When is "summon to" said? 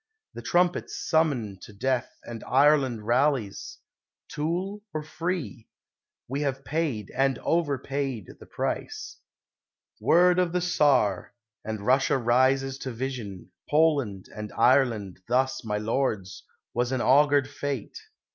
0.99-1.73